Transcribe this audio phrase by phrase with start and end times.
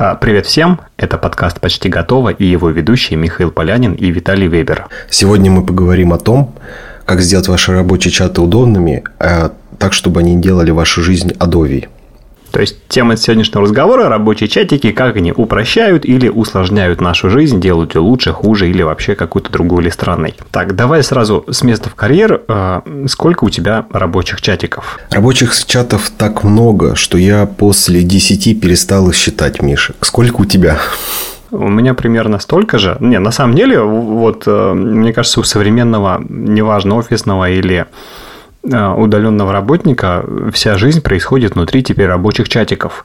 [0.00, 4.86] А, привет всем, это подкаст «Почти готово» и его ведущие Михаил Полянин и Виталий Вебер.
[5.10, 6.54] Сегодня мы поговорим о том,
[7.04, 11.88] как сделать ваши рабочие чаты удобными, а так, чтобы они делали вашу жизнь адовей.
[12.58, 17.94] То есть тема сегодняшнего разговора– рабочие чатики, как они упрощают или усложняют нашу жизнь, делают
[17.94, 20.34] ее лучше, хуже или вообще какую-то другую или странной.
[20.50, 22.42] Так, давай сразу с места в карьер.
[22.48, 24.98] А, сколько у тебя рабочих чатиков?
[25.12, 29.94] Рабочих чатов так много, что я после 10 перестал их считать, Миша.
[30.00, 30.78] Сколько у тебя?
[31.52, 32.96] У меня примерно столько же.
[32.98, 37.86] Не, на самом деле, вот э, мне кажется, у современного, неважно, офисного или
[38.68, 43.04] удаленного работника вся жизнь происходит внутри теперь рабочих чатиков.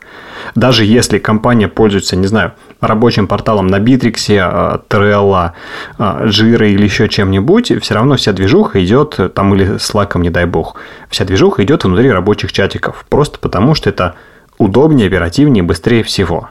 [0.56, 5.52] Даже если компания пользуется, не знаю, рабочим порталом на Битриксе, э, Trello,
[5.98, 10.76] Jira или еще чем-нибудь, все равно вся движуха идет, там или Slack, не дай бог,
[11.10, 13.06] вся движуха идет внутри рабочих чатиков.
[13.10, 14.16] Просто потому, что это
[14.58, 16.50] удобнее, оперативнее, быстрее всего.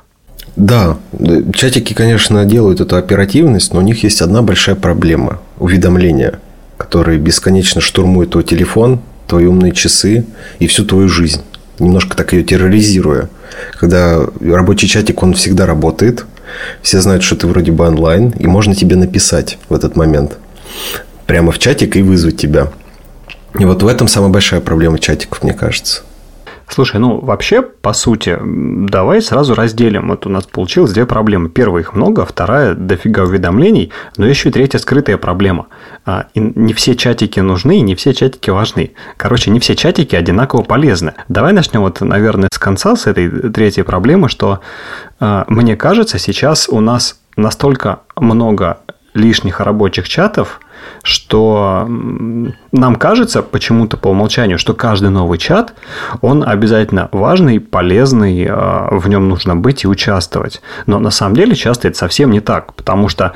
[0.57, 0.99] Да,
[1.55, 6.41] чатики, конечно, делают эту оперативность, но у них есть одна большая проблема– уведомления–
[6.93, 10.27] который бесконечно штурмует твой телефон, твои умные часы
[10.59, 11.41] и всю твою жизнь.
[11.79, 13.31] Немножко так ее терроризируя.
[13.81, 16.27] Когда рабочий чатик, он всегда работает.
[16.83, 18.35] Все знают, что ты вроде бы онлайн.
[18.39, 20.37] И можно тебе написать в этот момент.
[21.25, 22.71] Прямо в чатик и вызвать тебя.
[23.59, 26.03] И вот в этом самая большая проблема чатиков, мне кажется.
[26.69, 30.09] Слушай, ну вообще, по сути, давай сразу разделим.
[30.09, 31.49] Вот у нас получилось две проблемы.
[31.49, 35.67] Первая их много, вторая дофига уведомлений, но еще и третья скрытая проблема.
[36.05, 38.93] А, и не все чатики нужны, не все чатики важны.
[39.17, 41.15] Короче, не все чатики одинаково полезны.
[41.29, 44.61] Давай начнем вот, наверное, с конца, с этой третьей проблемы, что
[45.21, 48.79] а, мне кажется, сейчас у нас настолько много
[49.15, 50.61] лишних рабочих чатов,
[51.03, 51.87] что
[52.73, 55.75] нам кажется почему-то по умолчанию, что каждый новый чат,
[56.21, 60.63] он обязательно важный, полезный, а, в нем нужно быть и участвовать.
[60.87, 63.33] Но на самом деле часто это совсем не так, потому что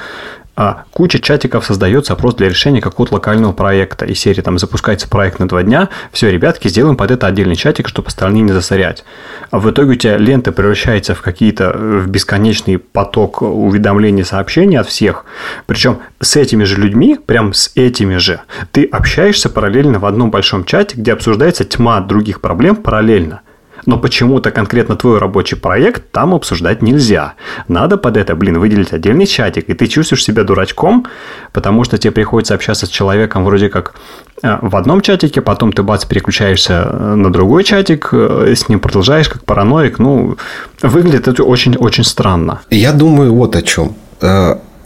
[0.57, 4.07] а куча чатиков создается просто для решения какого-то локального проекта.
[4.07, 7.89] И серии там запускается проект на два дня, все, ребятки, сделаем под это отдельный чатик,
[7.89, 9.05] чтобы остальные не засорять.
[9.51, 14.89] А в итоге у тебя лента превращается в какие-то в бесконечный поток уведомлений, сообщений от
[14.89, 15.27] всех.
[15.67, 18.41] Причем с этими же людьми, прям с этими же,
[18.73, 23.43] ты общаешься параллельно в одном большом чате, где обсуждается тьма других проблем параллельно
[23.87, 27.35] но почему-то конкретно твой рабочий проект там обсуждать нельзя.
[27.69, 31.07] Надо под это, блин, выделить отдельный чатик, и ты чувствуешь себя дурачком,
[31.53, 33.95] потому что тебе приходится общаться с человеком вроде как
[34.43, 38.81] э, в одном чатике, потом ты бац, переключаешься э, на другой чатик, э, с ним
[38.81, 39.99] продолжаешь как параноик.
[39.99, 40.37] Ну,
[40.83, 42.61] выглядит это очень-очень странно.
[42.71, 43.95] Я думаю вот о чем.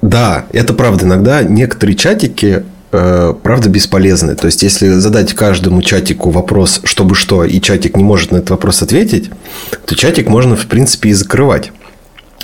[0.02, 1.04] Да, это правда.
[1.04, 4.34] Иногда некоторые чатики правда бесполезны.
[4.34, 8.50] То есть, если задать каждому чатику вопрос, чтобы что, и чатик не может на этот
[8.50, 9.30] вопрос ответить,
[9.86, 11.72] то чатик можно, в принципе, и закрывать.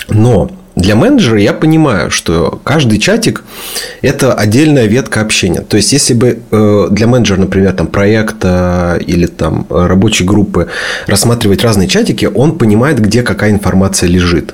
[0.09, 3.43] Но для менеджера я понимаю, что каждый чатик–
[4.03, 5.61] это отдельная ветка общения.
[5.61, 10.67] То есть, если бы э, для менеджера, например, там, проекта или там, рабочей группы
[11.07, 14.53] рассматривать разные чатики, он понимает, где какая информация лежит.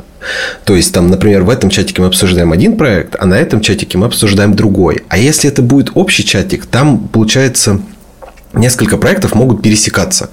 [0.66, 3.98] То есть, там, например, в этом чатике мы обсуждаем один проект, а на этом чатике
[3.98, 5.04] мы обсуждаем другой.
[5.10, 7.80] А если это будет общий чатик, там получается
[8.54, 10.30] несколько проектов могут пересекаться.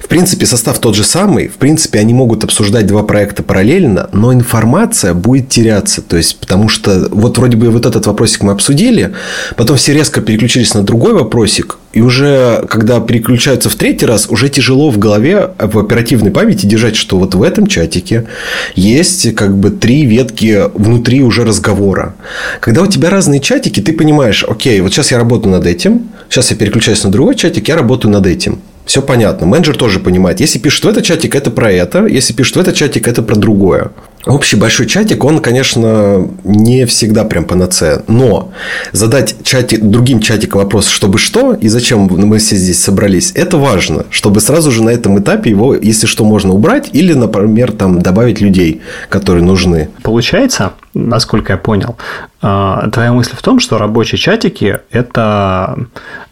[0.00, 1.48] В принципе, состав тот же самый.
[1.48, 6.02] В принципе, они могут обсуждать два проекта параллельно, но информация будет теряться.
[6.02, 9.14] То есть, потому что вот вроде бы вот этот вопросик мы обсудили,
[9.56, 14.48] потом все резко переключились на другой вопросик, и уже, когда переключаются в третий раз, уже
[14.48, 18.26] тяжело в голове, в оперативной памяти держать, что вот в этом чатике
[18.74, 22.14] есть как бы три ветки внутри уже разговора.
[22.60, 26.50] Когда у тебя разные чатики, ты понимаешь, окей, вот сейчас я работаю над этим, сейчас
[26.50, 28.60] я переключаюсь на другой чатик, я работаю над этим.
[28.84, 29.46] Все понятно.
[29.46, 30.40] Менеджер тоже понимает.
[30.40, 32.06] Если пишет в этот чатик, это про это.
[32.06, 33.92] Если пишет в этот чатик, это про другое.
[34.26, 38.02] Общий большой чатик, он, конечно, не всегда прям панацея.
[38.06, 38.52] Но
[38.92, 44.06] задать чате, другим чатикам вопрос, чтобы что и зачем мы все здесь собрались, это важно.
[44.10, 46.90] Чтобы сразу же на этом этапе его, если что, можно убрать.
[46.92, 49.88] Или, например, там, добавить людей, которые нужны.
[50.02, 51.96] Получается, насколько я понял,
[52.42, 55.78] а, твоя мысль в том, что рабочие чатики– это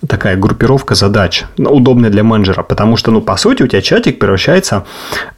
[0.06, 4.18] такая группировка задач, ну, удобная для менеджера, потому что, ну, по сути, у тебя чатик
[4.18, 4.84] превращается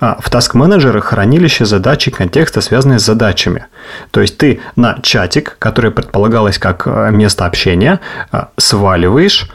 [0.00, 2.10] а, в таск-менеджера хранилище задач и
[2.42, 3.66] контекста, связанные с задачами.
[4.10, 8.00] То есть, ты на чатик, который предполагалось как а, место общения,
[8.56, 9.48] сваливаешь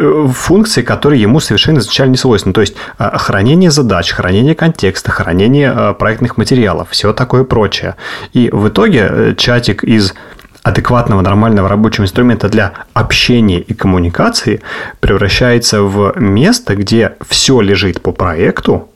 [0.00, 2.54] Э, функции, которые ему совершенно изначально не свойственны.
[2.54, 7.96] То есть э, хранение задач, хранение контекста, хранение э, проектных материалов, все такое прочее.
[8.32, 10.14] И в итоге чатик из
[10.62, 14.62] адекватного, нормального рабочего инструмента для общения и коммуникации
[15.00, 18.89] превращается в место, где все лежит по проекту,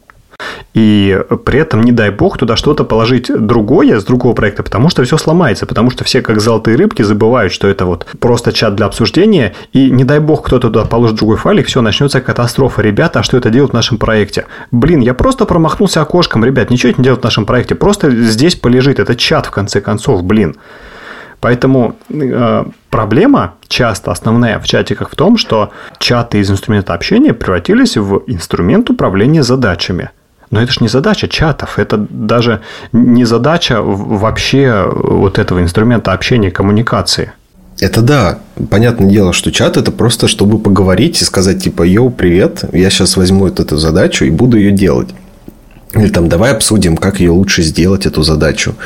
[0.75, 5.05] и при этом, не дай бог, туда что-то положить другое с другого проекта, потому что
[5.05, 8.87] все сломается, потому что все, как золотые рыбки, забывают, что это вот просто чат для
[8.87, 12.83] обсуждения, и не дай бог, кто-то туда положит другой файлик, все, начнется катастрофа.
[12.83, 14.47] Ребята, а что это делать в нашем проекте?
[14.71, 18.57] Блин, я просто промахнулся окошком, ребят, ничего это не делать в нашем проекте, просто здесь
[18.57, 20.57] полежит, это чат в конце концов, блин.
[21.45, 27.99] Поэтому э, проблема часто основная в чатиках в том, что чаты из инструмента общения превратились
[27.99, 30.11] в инструмент управления задачами.
[30.55, 32.61] Но это же не задача чатов, это даже
[32.93, 37.33] не задача вообще вот этого инструмента общения коммуникации.
[37.81, 38.39] Это да.
[38.71, 43.17] Понятное дело, что чат это просто, чтобы поговорить и сказать, типа, йоу, привет, я сейчас
[43.17, 45.09] возьму вот эту задачу и буду ее делать.
[45.95, 48.77] Или там давай обсудим, как ее лучше сделать, эту задачу.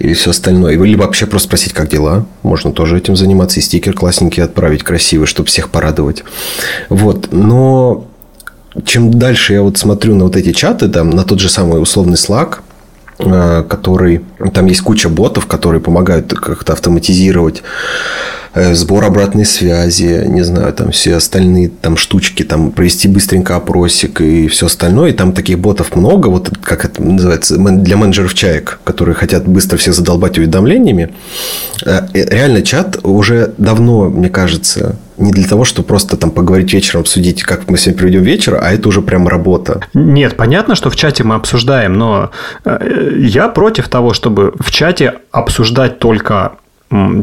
[0.00, 0.72] Или все остальное.
[0.72, 2.26] Или вообще просто спросить, как дела.
[2.42, 3.60] Можно тоже этим заниматься.
[3.60, 6.24] И стикер классненький отправить красивый, чтобы всех порадовать.
[6.88, 7.28] Вот.
[7.30, 8.08] Но
[8.84, 12.14] чем дальше я вот смотрю на вот эти чаты, там, на тот же самый условный
[12.14, 12.58] Slack,
[13.18, 14.22] э, который...
[14.54, 17.62] Там есть куча ботов, которые помогают как-то автоматизировать
[18.54, 24.48] сбор обратной связи, не знаю, там все остальные там штучки, там провести быстренько опросик и
[24.48, 25.10] все остальное.
[25.10, 29.76] И там таких ботов много, вот как это называется, для менеджеров чаек, которые хотят быстро
[29.76, 31.14] все задолбать уведомлениями.
[31.84, 36.72] Э, э, реально чат уже давно, мне кажется, не для того, чтобы просто там поговорить
[36.72, 39.80] вечером, обсудить, как мы сегодня проведем вечер, а это уже прям работа.
[39.94, 42.30] Нет, понятно, что в чате мы обсуждаем, но
[42.64, 46.52] я против того, чтобы в чате обсуждать только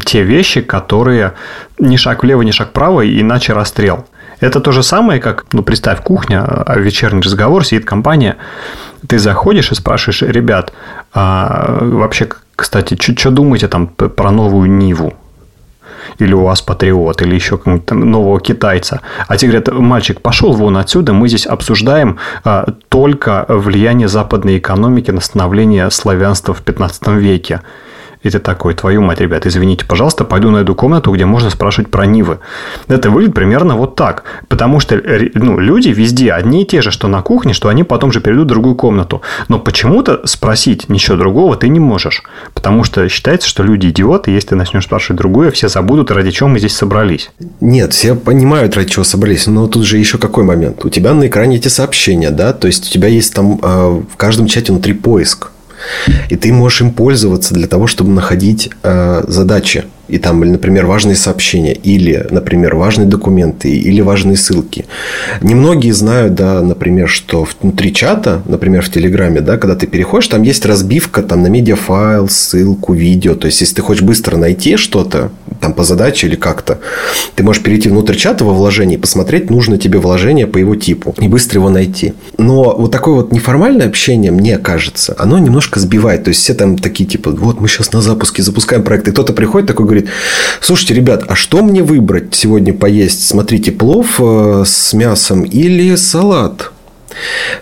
[0.04, 1.32] те вещи, которые
[1.78, 4.06] ни шаг влево, ни шаг вправо, иначе расстрел.
[4.40, 8.36] Это то же самое, как, ну, представь, кухня, а вечерний разговор, сидит компания,
[9.06, 10.72] ты заходишь и спрашиваешь, ребят,
[11.12, 15.14] а вообще, кстати, что думаете там про новую Ниву?
[16.18, 19.00] или у вас патриот, или еще какого-то нового китайца.
[19.28, 25.10] А те говорят, мальчик, пошел вон отсюда, мы здесь обсуждаем а, только влияние западной экономики
[25.10, 27.62] на становление славянства в 15 веке.
[28.22, 32.04] И ты такой, твою мать, ребят, извините, пожалуйста, пойду найду комнату, где можно спрашивать про
[32.04, 32.38] Нивы.
[32.88, 34.24] Это выглядит примерно вот так.
[34.48, 35.00] Потому что
[35.34, 38.44] ну, люди везде одни и те же, что на кухне, что они потом же перейдут
[38.46, 39.22] в другую комнату.
[39.48, 42.22] Но почему-то спросить ничего другого ты не можешь.
[42.52, 46.48] Потому что считается, что люди идиоты, если ты начнешь спрашивать другое, все забудут, ради чего
[46.48, 47.30] мы здесь собрались.
[47.60, 49.46] Нет, все понимают, ради чего собрались.
[49.46, 50.84] Но тут же еще какой момент.
[50.84, 52.52] У тебя на экране эти сообщения, да?
[52.52, 55.50] То есть, у тебя есть там э, в каждом чате внутри поиск.
[56.28, 61.16] И ты можешь им пользоваться для того, чтобы находить э, задачи и там, например, важные
[61.16, 64.86] сообщения, или, например, важные документы, или важные ссылки.
[65.40, 70.42] Немногие знают, да, например, что внутри чата, например, в Телеграме, да, когда ты переходишь, там
[70.42, 73.34] есть разбивка там, на медиафайл, ссылку, видео.
[73.34, 75.30] То есть, если ты хочешь быстро найти что-то,
[75.60, 76.78] там, по задаче или как-то,
[77.36, 81.14] ты можешь перейти внутрь чата во вложение и посмотреть, нужно тебе вложение по его типу,
[81.18, 82.14] и быстро его найти.
[82.38, 86.24] Но вот такое вот неформальное общение, мне кажется, оно немножко сбивает.
[86.24, 89.32] То есть, все там такие, типа, вот мы сейчас на запуске запускаем проект, и кто-то
[89.32, 90.10] приходит такой, говорит, говорит,
[90.60, 93.26] слушайте, ребят, а что мне выбрать сегодня поесть?
[93.26, 96.72] Смотрите, плов э, с мясом или салат?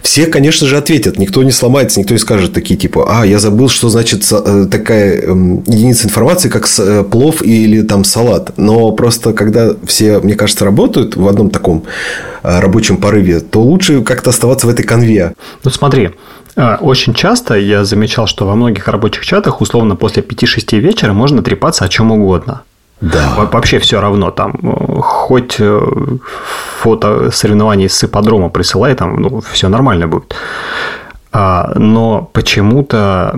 [0.02, 1.18] Все, конечно же, ответят.
[1.18, 5.22] Никто не сломается, никто не скажет такие типа, а, я забыл, что значит э, такая
[5.22, 8.52] эм, единица информации, как э, плов или там салат.
[8.56, 11.84] Но просто, когда все, мне кажется, работают в одном таком
[12.42, 15.34] рабочем порыве, то лучше как-то оставаться в этой конве.
[15.64, 16.10] Ну, смотри,
[16.80, 21.84] очень часто я замечал, что во многих рабочих чатах, условно, после 5-6 вечера можно трепаться
[21.84, 22.62] о чем угодно.
[23.00, 23.34] Да.
[23.52, 25.80] Вообще все равно там, э, хоть э,
[26.80, 30.34] фото соревнований с ипподрома присылай, там ну, все нормально будет.
[31.30, 33.32] А, но почему-то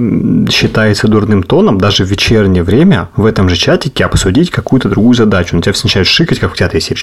[0.50, 5.56] считается дурным тоном даже в вечернее время в этом же чатике обсудить какую-то другую задачу.
[5.56, 6.94] На тебя все начинают шикать, как в театре, и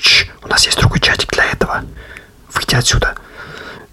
[0.44, 1.82] у нас есть другой чатик для этого.
[2.54, 3.14] Выйди отсюда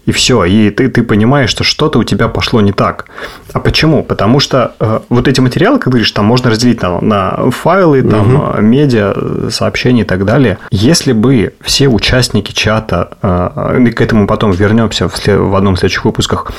[0.05, 3.05] и все, и ты, ты понимаешь, что что-то у тебя пошло не так.
[3.53, 4.03] А почему?
[4.03, 8.35] Потому что э, вот эти материалы, как говоришь, там можно разделить на, на файлы, там,
[8.35, 8.61] угу.
[8.61, 10.59] медиа, сообщения и так далее.
[10.69, 15.73] Если бы все участники чата, э, и к этому потом вернемся в, след, в одном
[15.73, 16.51] из следующих выпусках,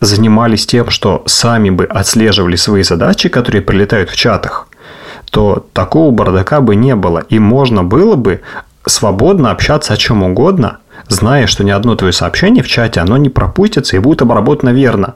[0.00, 4.68] занимались тем, что сами бы отслеживали свои задачи, которые прилетают в чатах,
[5.30, 7.24] то такого бардака бы не было.
[7.28, 8.42] И можно было бы
[8.86, 13.28] свободно общаться о чем угодно, зная, что ни одно твое сообщение в чате, оно не
[13.28, 15.14] пропустится и будет обработано верно.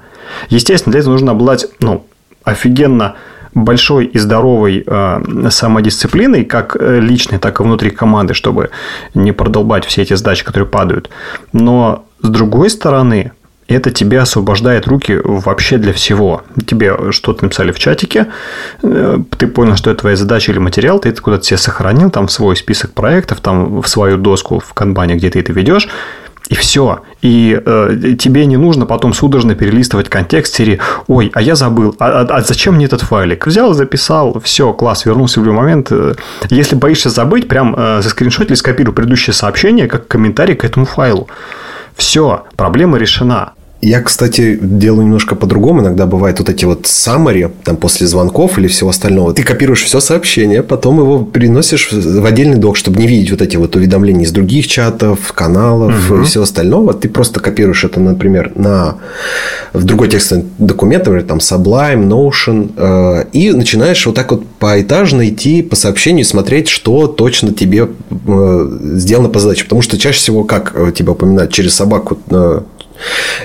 [0.49, 2.07] Естественно, для этого нужно обладать, ну,
[2.45, 3.17] офигенно
[3.55, 8.71] большой и здоровой э, самодисциплиной, как э, личной, так и внутри команды, чтобы
[9.15, 11.11] не продолбать все эти задачи, которые падают.
[11.53, 13.33] Но с другой стороны,
[13.75, 16.43] это тебе освобождает руки вообще для всего.
[16.67, 18.27] Тебе что-то написали в чатике,
[18.83, 22.29] э, ты понял, что это твоя задача или материал, ты это куда-то себе сохранил, там
[22.29, 25.89] свой список проектов, там в свою доску в канбане, где ты это ведешь,
[26.49, 27.03] И все.
[27.23, 32.23] И э, тебе не нужно потом судорожно перелистывать контекст серии «Ой, а я забыл, а,
[32.23, 35.93] а, а зачем мне этот файлик?» Взял, записал, все, класс, вернулся в любой момент.
[36.51, 41.29] Если боишься забыть, прям э, заскриншот или скопируй предыдущее сообщение как комментарий к этому файлу.
[41.95, 43.53] Все, проблема решена.
[43.83, 45.81] Я, кстати, делаю немножко по-другому.
[45.81, 49.33] Иногда бывает вот эти вот summary, там, после звонков или всего остального.
[49.33, 53.57] Ты копируешь все сообщение, потом его переносишь в отдельный док, чтобы не видеть вот эти
[53.57, 56.21] вот уведомления из других чатов, каналов угу.
[56.21, 56.93] и всего остального.
[56.93, 58.97] Ты просто копируешь это, например, на...
[59.73, 65.27] в другой текстовый документ, например, там Sublime, Notion, э, и начинаешь вот так вот поэтажно
[65.27, 69.65] идти по сообщению смотреть, что точно тебе э, сделано по задаче.
[69.65, 72.61] Потому что чаще всего, как э, тебя упоминают, через собаку э,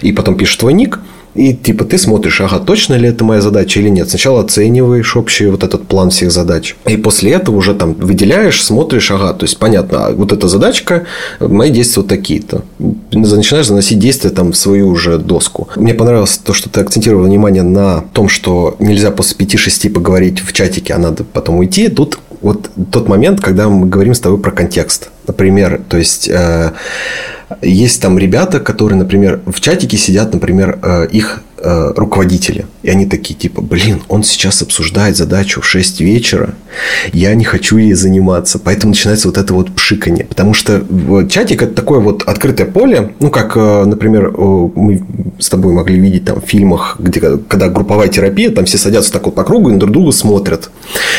[0.01, 0.99] и потом пишешь твой ник,
[1.35, 4.09] и типа ты смотришь, ага, точно ли это моя задача или нет.
[4.09, 6.75] Сначала оцениваешь общий вот этот план всех задач.
[6.87, 11.05] И после этого уже там выделяешь, смотришь, ага, то есть понятно, а вот эта задачка,
[11.41, 12.63] мои действия вот такие-то.
[13.11, 15.67] Начинаешь заносить действия там в свою уже доску.
[15.75, 20.53] Мне понравилось то, что ты акцентировал внимание на том, что нельзя после 5-6 поговорить в
[20.53, 21.89] чатике, а надо потом уйти.
[21.89, 25.09] Тут вот тот момент, когда мы говорим с тобой про контекст.
[25.27, 26.71] Например, то есть э,
[27.61, 32.65] есть там ребята, которые, например, в чатике сидят, например, э, их э, руководители.
[32.85, 36.53] И они такие, типа, блин, он сейчас обсуждает задачу в 6 вечера,
[37.13, 38.59] я не хочу ей заниматься.
[38.59, 40.25] Поэтому начинается вот это вот пшиканье.
[40.25, 40.85] Потому что
[41.27, 43.15] чатик– это такое вот открытое поле.
[43.19, 45.03] Ну, как, э, например, мы
[45.39, 49.25] с тобой могли видеть там в фильмах, где, когда групповая терапия, там все садятся так
[49.25, 50.69] вот по кругу и друг друга смотрят.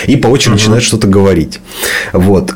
[0.06, 0.58] И по очереди угу.
[0.58, 1.58] начинают что-то говорить.
[2.12, 2.54] Вот.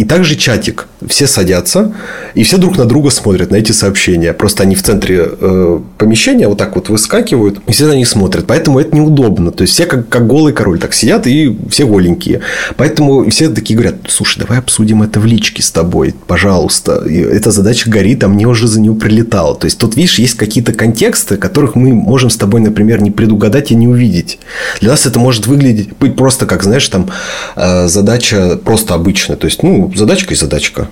[0.00, 0.86] И также чатик.
[1.06, 1.94] Все садятся,
[2.34, 4.32] и все друг на друга смотрят на эти сообщения.
[4.32, 8.19] Просто они в центре э, помещения вот так вот выскакивают, и все на них смотрят.
[8.28, 9.52] Поэтому это неудобно.
[9.52, 12.40] То есть, все как, как голый король так сидят, и все голенькие.
[12.76, 17.04] Поэтому все такие говорят, слушай, давай обсудим это в личке с тобой, пожалуйста.
[17.06, 19.54] И эта задача горит, а мне уже за нее прилетало.
[19.54, 23.70] То есть, тут, видишь, есть какие-то контексты, которых мы можем с тобой, например, не предугадать
[23.70, 24.38] и не увидеть.
[24.80, 27.10] Для нас это может выглядеть быть просто как, знаешь, там
[27.56, 29.36] э, задача просто обычная.
[29.36, 30.88] То есть, ну, задачка и задачка.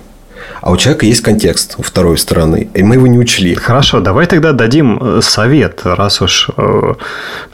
[0.61, 3.55] А у человека есть контекст у второй стороны, и мы его не учли.
[3.55, 6.93] Хорошо, давай тогда дадим э, совет, раз уж э,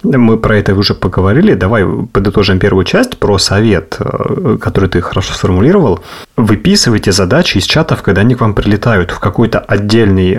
[0.03, 1.53] мы про это уже поговорили.
[1.53, 5.99] Давай подытожим первую часть про совет, э, который ты хорошо сформулировал.
[6.35, 10.37] Выписывайте задачи из чатов, когда они к вам прилетают в какой-то отдельный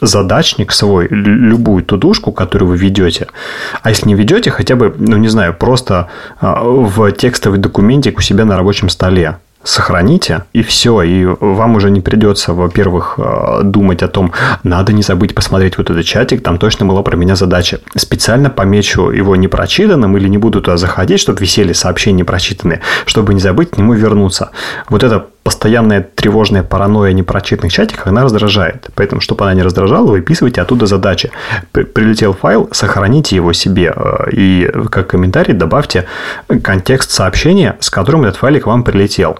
[0.00, 3.26] задачник свой, любую тудушку, которую вы ведете.
[3.82, 6.08] А если не ведете, хотя бы, ну не знаю, просто
[6.40, 12.00] в текстовый документик у себя на рабочем столе сохраните, и все, и вам уже не
[12.00, 16.86] придется, во-первых, э, думать о том, надо не забыть посмотреть вот этот чатик, там точно
[16.86, 17.80] была про меня задача.
[17.94, 23.40] Специально помечу его непрочитанным или не буду туда заходить, чтобы висели сообщения прочитанные, чтобы не
[23.40, 24.50] забыть к нему вернуться.
[24.88, 28.88] Вот это постоянная тревожная паранойя непрочитанных чатиков, она раздражает.
[28.94, 31.30] Поэтому, чтобы она не раздражала, выписывайте оттуда задачи.
[31.72, 36.06] Прилетел файл, сохраните его себе э, и как комментарий добавьте
[36.62, 39.38] контекст сообщения, с которым этот файлик вам прилетел.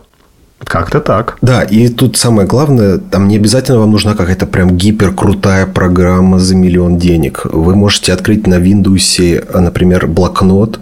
[0.65, 1.37] Как-то так.
[1.43, 6.55] Да, и тут самое главное, там не обязательно вам нужна какая-то прям гиперкрутая программа за
[6.55, 7.41] миллион денег.
[7.45, 10.79] Вы можете открыть на Windows, например, блокнот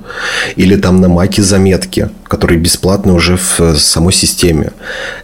[0.57, 4.73] или там на Mac заметки, которые бесплатны уже в самой системе.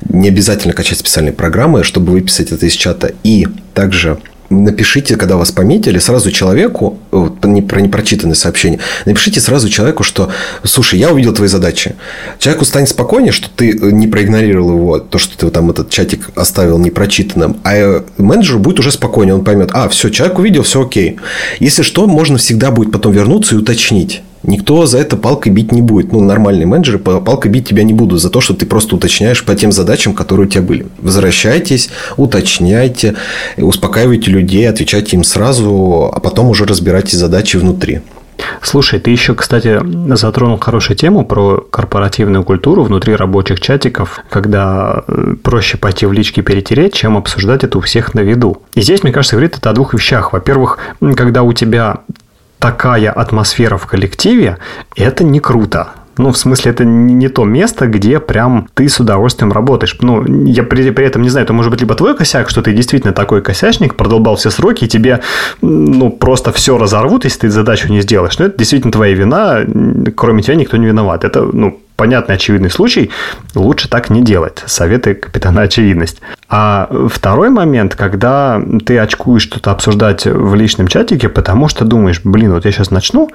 [0.08, 3.12] Не обязательно качать специальные программы, чтобы выписать это из чата.
[3.22, 4.18] И также
[4.62, 6.98] напишите, когда вас пометили, сразу человеку,
[7.42, 10.30] не, про непрочитанное сообщение, напишите сразу человеку, что,
[10.62, 11.94] слушай, я увидел твои задачи.
[12.38, 16.30] Человеку станет спокойнее, что ты э, не проигнорировал его, то, что ты там этот чатик
[16.36, 20.82] оставил непрочитанным, а э, менеджеру будет уже спокойнее, он поймет, а, все, человек увидел, все
[20.82, 21.18] окей.
[21.60, 24.22] Если что, можно всегда будет потом вернуться и уточнить.
[24.44, 26.12] Никто за это палкой бить не будет.
[26.12, 29.54] Ну, нормальные менеджеры палкой бить тебя не будут за то, что ты просто уточняешь по
[29.54, 30.86] тем задачам, которые у тебя были.
[30.98, 33.14] Возвращайтесь, уточняйте,
[33.56, 38.00] успокаивайте людей, отвечайте им сразу, а потом уже разбирайте задачи внутри.
[38.62, 39.80] Слушай, ты еще, кстати,
[40.14, 46.40] затронул хорошую тему про корпоративную культуру внутри рабочих чатиков, когда э, проще пойти в лички
[46.40, 48.62] перетереть, чем обсуждать это у всех на виду.
[48.74, 50.32] И здесь, мне кажется, говорит это о двух вещах.
[50.32, 50.78] Во-первых,
[51.16, 51.98] когда у тебя
[52.58, 54.58] такая атмосфера в коллективе,
[54.96, 55.88] это не круто.
[56.16, 59.96] Ну, в смысле, это не то место, где прям ты с удовольствием работаешь.
[60.00, 62.72] Ну, я при, при этом не знаю, это может быть либо твой косяк, что ты
[62.72, 65.20] действительно такой косячник, продолбал все сроки, и тебе,
[65.60, 68.38] ну, просто все разорвут, если ты задачу не сделаешь.
[68.38, 69.64] Но это действительно твоя вина,
[70.14, 71.24] кроме тебя никто не виноват.
[71.24, 73.10] Это, ну, понятный очевидный случай,
[73.54, 74.62] лучше так не делать.
[74.66, 76.20] Советы капитана очевидность.
[76.48, 82.52] А второй момент, когда ты очкуешь что-то обсуждать в личном чатике, потому что думаешь, блин,
[82.52, 83.30] вот я сейчас начну,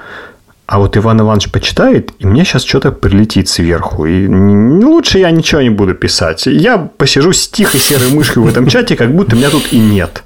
[0.69, 4.05] а вот Иван Иванович почитает, и мне сейчас что-то прилетит сверху.
[4.05, 6.45] И лучше я ничего не буду писать.
[6.45, 10.23] Я посижу с тихой серой мышкой в этом чате, как будто меня тут и нет.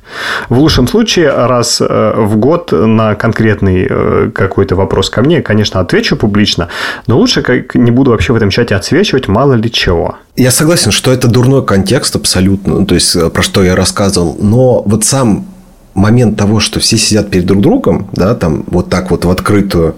[0.50, 5.80] В лучшем случае, раз э, в год на конкретный э, какой-то вопрос ко мне, конечно,
[5.80, 6.68] отвечу публично,
[7.08, 10.18] но лучше как не буду вообще в этом чате отсвечивать, мало ли чего.
[10.36, 14.82] Я согласен, что это дурной контекст абсолютно, то есть э, про что я рассказывал, но
[14.82, 15.46] вот сам
[15.94, 19.96] момент того, что все сидят перед друг другом, да, там вот так вот в открытую,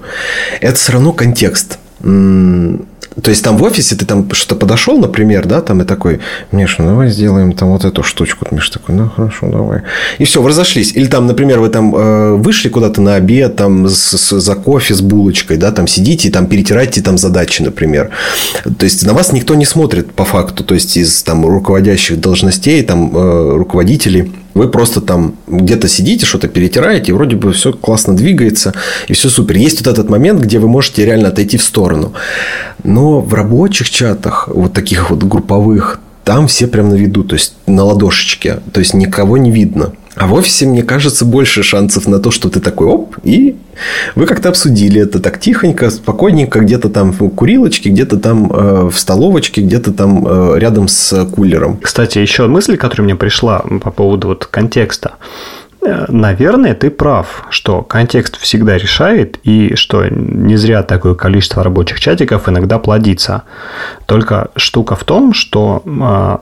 [0.62, 1.80] это все равно контекст.
[3.22, 6.20] То есть там в офисе ты там что-то подошел, например, да, там и такой,
[6.52, 8.46] Миша, ну давай сделаем там вот эту штучку.
[8.52, 9.84] Миша такой, ну хорошо, давай.
[10.18, 10.92] И все, вы разошлись.
[10.94, 14.94] Или там, например, вы там э, вышли куда-то на обед, там с, с, за кофе
[14.94, 18.10] с булочкой, да, там сидите и там перетираете там задачи, например.
[18.78, 22.84] То есть на вас никто не смотрит по факту, то есть из там руководящих должностей,
[22.84, 28.16] там э, руководителей вы просто там где-то сидите, что-то перетираете, и вроде бы все классно
[28.16, 28.74] двигается,
[29.08, 29.58] и все супер.
[29.58, 32.14] Есть вот этот момент, где вы можете реально отойти в сторону.
[32.84, 37.54] Но в рабочих чатах, вот таких вот групповых, там все прям на виду, то есть
[37.68, 39.92] на ладошечке, то есть никого не видно.
[40.15, 43.57] А в офисе, мне кажется, больше шансов на то, что ты такой оп, и
[44.15, 48.98] вы как-то обсудили это так тихонько, спокойненько, где-то там в курилочке, где-то там э, в
[48.98, 51.77] столовочке, где-то там э, рядом с кулером.
[51.77, 55.15] Кстати, еще мысль, которая мне пришла по поводу вот контекста.
[55.81, 62.00] Э, наверное, ты прав, что контекст всегда решает, и что не зря такое количество рабочих
[62.00, 63.43] чатиков иногда плодится.
[64.05, 65.89] Только штука в том, что э,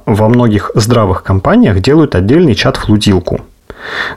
[0.05, 3.41] во многих здравых компаниях делают отдельный чат-флудилку–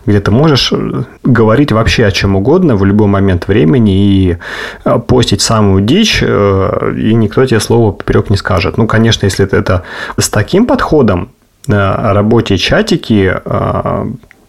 [0.04, 4.38] где ты можешь э, говорить вообще о чем угодно в любой момент времени и
[4.84, 8.78] э, постить самую дичь, э, и никто тебе слова поперек не скажет.
[8.78, 9.82] Ну, конечно, если это
[10.18, 11.30] с таким подходом
[11.68, 13.34] работе чатики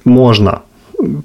[0.06, 0.62] можно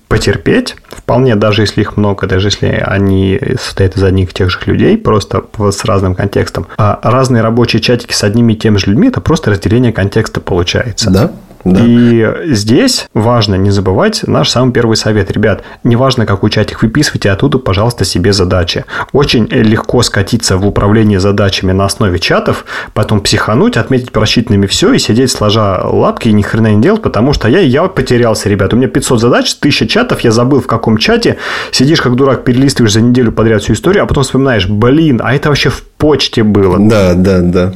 [0.08, 4.58] потерпеть, вполне, даже если их много, даже если они состоят из одних и тех же
[4.66, 6.66] людей, просто с разным контекстом.
[6.76, 11.10] А разные рабочие чатики с одними и теми же людьми, это просто разделение контекста получается.
[11.10, 11.32] Да,
[11.64, 11.80] да.
[11.84, 15.30] И здесь важно не забывать наш самый первый совет.
[15.30, 18.84] Ребят, неважно, какой чатик выписывайте, оттуда, пожалуйста, себе задачи.
[19.12, 24.98] Очень легко скатиться в управление задачами на основе чатов, потом психануть, отметить просчитанными все и
[24.98, 28.72] сидеть сложа лапки и ни хрена не делать, потому что я, я потерялся, ребят.
[28.72, 31.38] У меня 500 задач, 1000 чатов, я забыл в каком чате.
[31.70, 35.48] Сидишь как дурак, перелистываешь за неделю подряд всю историю, а потом вспоминаешь, блин, а это
[35.48, 36.78] вообще в почте было.
[36.78, 37.74] Да, да, да.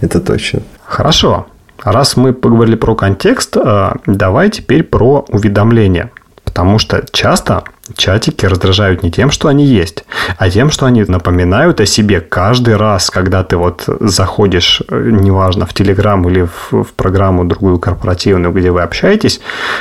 [0.00, 0.62] Это точно.
[0.84, 1.46] Хорошо.
[1.84, 6.10] Раз мы поговорили про контекст, э, давай теперь про уведомления.
[6.42, 7.64] Потому что часто
[7.96, 10.04] чатики раздражают не тем, что они есть,
[10.38, 15.66] а тем, что они напоминают о себе каждый раз, когда ты вот заходишь, э, неважно,
[15.66, 19.40] в Телеграм или в, в программу другую корпоративную, где вы общаетесь,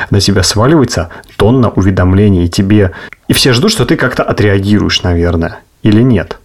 [0.09, 2.91] на тебя сваливается тонна уведомлений, тебе...
[3.29, 6.37] И все ждут, что ты как-то отреагируешь, наверное, или нет.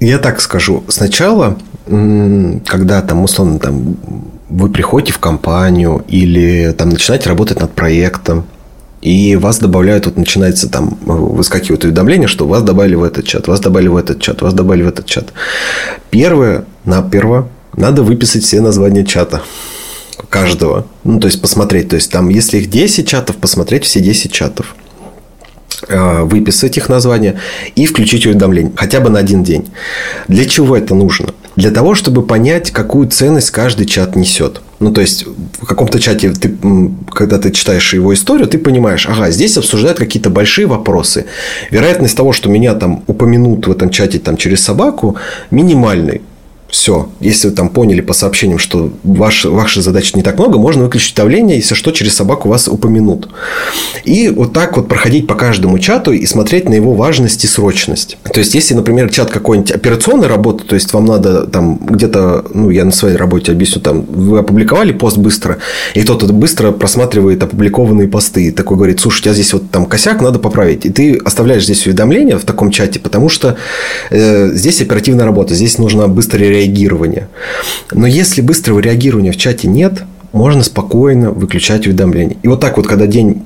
[0.00, 0.84] Я так скажу.
[0.88, 3.96] Сначала, когда там, условно, там
[4.48, 8.46] вы приходите в компанию или там начинаете работать над проектом,
[9.02, 13.60] и вас добавляют, вот начинается там, выскакивает уведомление, что вас добавили в этот чат, вас
[13.60, 15.32] добавили в этот чат, вас добавили в этот чат.
[16.10, 19.42] Первое, на перво, надо выписать все названия чата
[20.28, 20.86] каждого.
[21.04, 21.90] Ну, то есть, посмотреть.
[21.90, 24.74] То есть, там, если их 10 чатов, посмотреть все 10 чатов.
[25.88, 27.38] Э, выписать их названия
[27.74, 29.68] и включить уведомление хотя бы на один день.
[30.26, 31.34] Для чего это нужно?
[31.56, 34.60] Для того, чтобы понять, какую ценность каждый чат несет.
[34.78, 35.24] Ну, то есть,
[35.60, 36.54] в каком-то чате, ты,
[37.10, 41.24] когда ты читаешь его историю, ты понимаешь, ага, здесь обсуждают какие-то большие вопросы.
[41.70, 45.16] Вероятность того, что меня там упомянут в этом чате там, через собаку,
[45.50, 46.20] минимальный.
[46.76, 47.08] Все.
[47.20, 51.16] Если вы там поняли по сообщениям, что ваш, ваших задач не так много, можно выключить
[51.16, 53.30] давление, если что, через собаку вас упомянут.
[54.04, 58.18] И вот так вот проходить по каждому чату и смотреть на его важность и срочность.
[58.30, 62.68] То есть, если, например, чат какой-нибудь операционной работы, то есть, вам надо там где-то, ну,
[62.68, 65.56] я на своей работе объясню, там, вы опубликовали пост быстро,
[65.94, 69.86] и кто-то быстро просматривает опубликованные посты, и такой говорит, слушай, у тебя здесь вот там
[69.86, 70.84] косяк, надо поправить.
[70.84, 73.56] И ты оставляешь здесь уведомление в таком чате, потому что
[74.10, 77.28] э, здесь оперативная работа, здесь нужно быстро реагирования.
[77.92, 80.02] Но если быстрого реагирования в чате нет,
[80.32, 82.36] можно спокойно выключать уведомления.
[82.42, 83.42] И вот так вот, когда день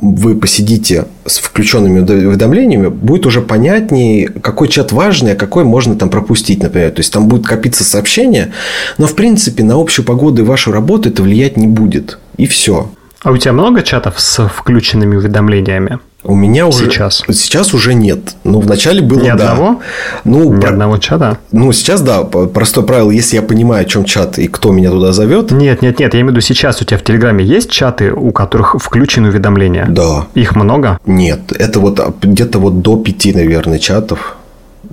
[0.00, 6.10] вы посидите с включенными уведомлениями, будет уже понятнее, какой чат важный, а какой можно там
[6.10, 6.90] пропустить, например.
[6.90, 8.52] То есть, там будет копиться сообщения,
[8.98, 12.18] но, в принципе, на общую погоду и вашу работу это влиять не будет.
[12.36, 12.90] И все.
[13.22, 15.98] А у тебя много чатов с включенными уведомлениями?
[16.26, 16.90] У меня уже...
[16.90, 17.22] Сейчас.
[17.30, 18.34] Сейчас уже нет.
[18.44, 19.52] Ну, вначале было, Ни да.
[19.52, 19.80] одного?
[20.24, 20.70] Ну, Ни про...
[20.70, 21.38] одного чата?
[21.52, 22.22] Ну, сейчас, да.
[22.22, 25.52] Простое правило, если я понимаю, о чем чат и кто меня туда зовет.
[25.52, 26.14] Нет, нет, нет.
[26.14, 29.86] Я имею в виду, сейчас у тебя в Телеграме есть чаты, у которых включены уведомления?
[29.88, 30.26] Да.
[30.34, 30.98] Их много?
[31.06, 31.52] Нет.
[31.52, 34.36] Это вот где-то вот до пяти, наверное, чатов.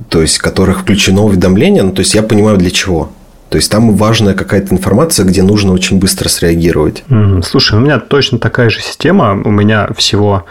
[0.10, 1.84] То есть, которых включено уведомление.
[1.84, 3.10] Ну, то есть, я понимаю, для чего.
[3.50, 7.04] То есть там важная какая-то информация, где нужно очень быстро среагировать.
[7.43, 9.39] Слушай, у меня точно такая же система.
[9.46, 10.46] У меня всего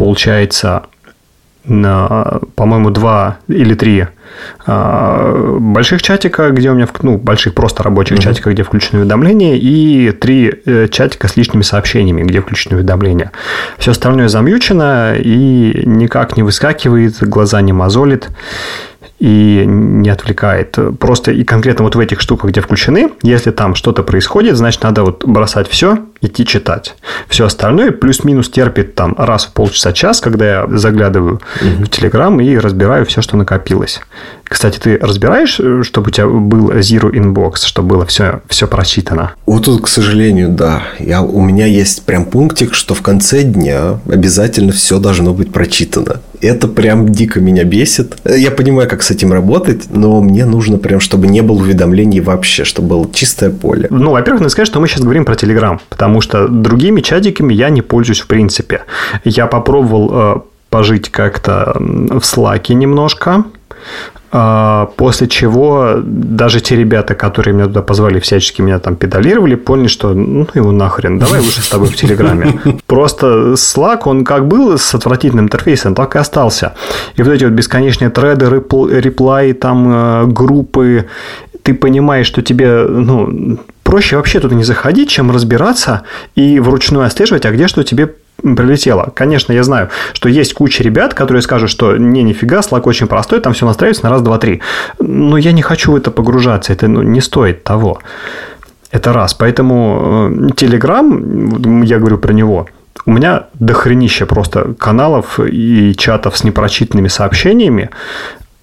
[0.00, 0.84] получается,
[1.62, 4.06] по-моему, два или три
[4.66, 8.22] а, больших чатика, где у меня, ну, больших просто рабочих uh-huh.
[8.22, 13.30] чатика, где включены уведомления, и три э, чатика с личными сообщениями, где включены уведомления.
[13.76, 18.30] Все остальное замьючено и никак не выскакивает, глаза не мозолит
[19.20, 20.76] и не отвлекает.
[20.98, 25.04] Просто и конкретно вот в этих штуках, где включены, если там что-то происходит, значит, надо
[25.04, 26.96] вот бросать все, идти читать.
[27.28, 31.84] Все остальное плюс-минус терпит там раз в полчаса-час, когда я заглядываю угу.
[31.84, 34.00] в Телеграм и разбираю все, что накопилось.
[34.44, 39.34] Кстати, ты разбираешь, чтобы у тебя был Zero Inbox, чтобы было все, все прочитано?
[39.46, 40.82] Вот тут, к сожалению, да.
[40.98, 46.20] Я, у меня есть прям пунктик, что в конце дня обязательно все должно быть прочитано.
[46.40, 48.16] Это прям дико меня бесит.
[48.24, 52.64] Я понимаю, как с этим работать, но мне нужно прям, чтобы не было уведомлений вообще,
[52.64, 53.88] чтобы было чистое поле.
[53.90, 57.70] Ну, во-первых, надо сказать, что мы сейчас говорим про Telegram, потому что другими чатиками я
[57.70, 58.82] не пользуюсь в принципе.
[59.24, 63.44] Я попробовал э, пожить как-то в Slack немножко,
[64.30, 70.14] после чего даже те ребята, которые меня туда позвали, всячески меня там педалировали, поняли, что
[70.14, 72.60] ну его нахрен, давай лучше с тобой в Телеграме.
[72.86, 76.74] Просто Slack, он как был с отвратительным интерфейсом, так и остался.
[77.16, 81.06] И вот эти вот бесконечные треды, реплай, там э, группы,
[81.62, 83.58] ты понимаешь, что тебе ну,
[83.90, 86.02] проще вообще туда не заходить, чем разбираться
[86.36, 89.10] и вручную отслеживать, а где что тебе прилетело.
[89.16, 93.40] Конечно, я знаю, что есть куча ребят, которые скажут, что не, нифига, Slack очень простой,
[93.40, 94.60] там все настраивается на раз, два, три.
[95.00, 97.98] Но я не хочу в это погружаться, это ну, не стоит того.
[98.92, 99.34] Это раз.
[99.34, 102.68] Поэтому э, Telegram, я говорю про него,
[103.06, 107.90] у меня дохренище просто каналов и чатов с непрочитанными сообщениями,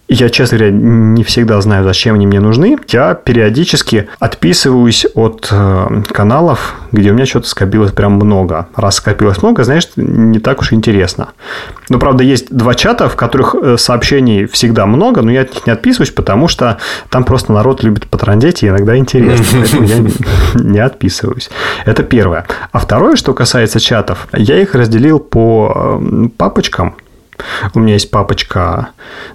[0.09, 2.77] я, честно говоря, не всегда знаю, зачем они мне нужны.
[2.87, 8.67] Я периодически отписываюсь от э, каналов, где у меня что-то скопилось прям много.
[8.75, 11.29] Раз скопилось много, знаешь, не так уж интересно.
[11.89, 15.67] Но, правда, есть два чата, в которых э, сообщений всегда много, но я от них
[15.67, 16.77] не отписываюсь, потому что
[17.09, 19.45] там просто народ любит потрандеть, и иногда интересно.
[19.59, 20.11] Поэтому я
[20.53, 21.49] не отписываюсь.
[21.85, 22.47] Это первое.
[22.71, 26.95] А второе, что касается чатов, я их разделил по э, папочкам.
[27.73, 28.89] У меня есть папочка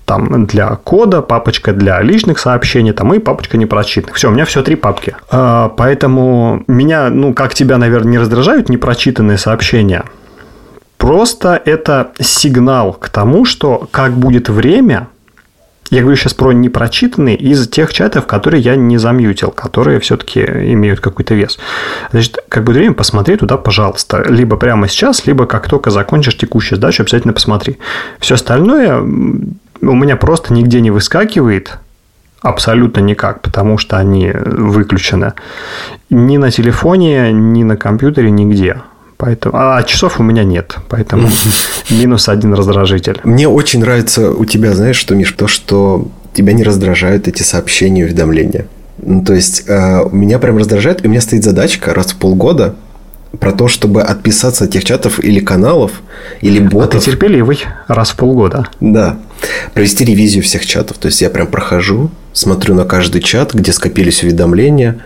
[0.04, 4.16] там для кода, папочка для личных сообщений, там и папочка непрочитанных.
[4.16, 5.14] Все, у меня все три папки.
[5.30, 10.04] А, поэтому меня, ну, как тебя, наверное, не раздражают непрочитанные сообщения.
[10.96, 15.08] Просто это сигнал к тому, что как будет время,
[15.90, 21.00] я говорю сейчас про непрочитанные из тех чатов, которые я не замьютил, которые все-таки имеют
[21.00, 21.58] какой-то вес.
[22.12, 24.24] Значит, как бы время, посмотри туда, пожалуйста.
[24.28, 27.78] Либо прямо сейчас, либо как только закончишь текущую задачу, обязательно посмотри.
[28.18, 31.78] Все остальное у меня просто нигде не выскакивает,
[32.42, 35.34] Абсолютно никак, потому что они выключены
[36.10, 38.82] ни на телефоне, ни на компьютере, нигде.
[39.22, 41.28] Поэтому, а часов у меня нет, поэтому
[41.90, 43.20] минус один раздражитель.
[43.22, 48.04] Мне очень нравится у тебя, знаешь, что, Миш, то, что тебя не раздражают эти сообщения,
[48.04, 48.66] уведомления.
[48.98, 52.74] Ну, то есть, э, меня прям раздражает, и у меня стоит задачка раз в полгода
[53.38, 56.02] про то, чтобы отписаться от тех чатов или каналов,
[56.40, 56.96] или ботов.
[56.96, 58.66] А ты терпеливый раз в полгода.
[58.80, 59.18] Да.
[59.74, 60.98] Провести ревизию всех чатов.
[60.98, 65.04] То есть, я прям прохожу, смотрю на каждый чат, где скопились уведомления,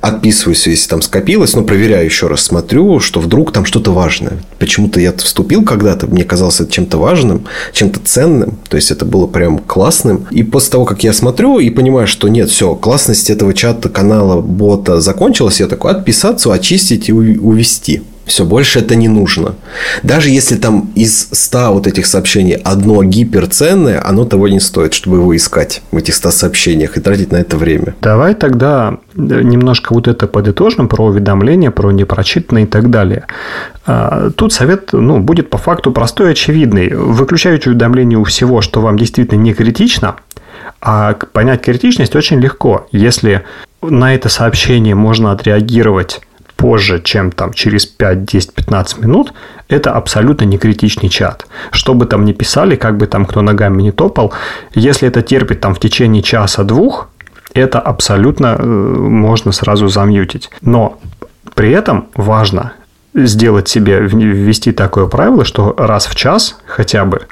[0.00, 4.38] отписываюсь, если там скопилось, но проверяю еще раз, смотрю, что вдруг там что-то важное.
[4.58, 9.26] Почему-то я вступил когда-то, мне казалось это чем-то важным, чем-то ценным, то есть это было
[9.26, 10.26] прям классным.
[10.30, 14.40] И после того, как я смотрю и понимаю, что нет, все, классность этого чата, канала,
[14.40, 18.02] бота закончилась, я такой отписаться, очистить и увести.
[18.26, 19.54] Все, больше это не нужно.
[20.02, 25.18] Даже если там из 100 вот этих сообщений одно гиперценное, оно того не стоит, чтобы
[25.18, 27.94] его искать в этих 100 сообщениях и тратить на это время.
[28.00, 33.26] Давай тогда э, немножко вот это подытожим про уведомления, про непрочитанные и так далее.
[33.86, 36.94] А, тут совет ну, будет по факту простой и очевидный.
[36.94, 40.16] Выключайте уведомления у всего, что вам действительно не критично,
[40.80, 42.86] а понять критичность очень легко.
[42.90, 43.42] Если
[43.82, 46.20] на это сообщение можно отреагировать
[46.64, 49.34] позже, чем там через 5, 10, 15 минут,
[49.68, 51.46] это абсолютно не критичный чат.
[51.72, 54.32] Что бы там ни писали, как бы там кто ногами не топал,
[54.74, 57.10] если это терпит там в течение часа-двух,
[57.52, 60.48] это абсолютно э, можно сразу замьютить.
[60.62, 60.98] Но
[61.54, 62.72] при этом важно
[63.14, 67.22] сделать себе, ввести такое правило, что раз в час хотя бы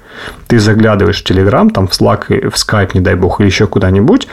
[0.46, 4.28] ты заглядываешь в Telegram, там в Slack, в Skype, не дай бог, или еще куда-нибудь,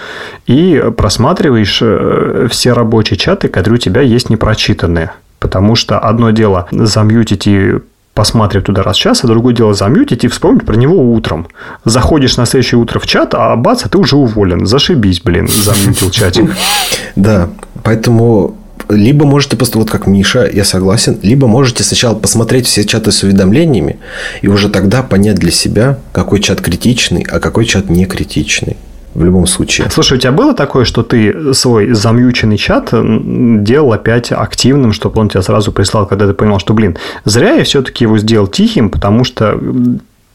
[0.46, 5.12] и просматриваешь э, все рабочие чаты, которые у тебя есть непрочитанные.
[5.40, 7.80] Потому что одно дело замьютить и
[8.14, 11.48] посмотреть туда раз в час, а другое дело замьютить и вспомнить про него утром.
[11.86, 14.66] Заходишь на следующее утро в чат, а бац, а ты уже уволен.
[14.66, 16.52] Зашибись, блин, замьютил чатик.
[17.16, 17.50] Да,
[17.84, 18.56] поэтому
[18.89, 23.23] либо можете просто, вот как Миша, я согласен, либо можете сначала посмотреть все чаты с
[23.23, 23.99] уведомлениями
[24.41, 28.78] и уже тогда понять для себя, какой чат критичный, а какой чат не критичный
[29.13, 29.89] в любом случае.
[29.91, 35.30] Слушай, у тебя было такое, что ты свой замьюченный чат делал опять активным, чтобы он
[35.30, 39.23] тебя сразу прислал, когда ты понял, что, блин, зря я все-таки его сделал тихим, потому
[39.23, 39.60] что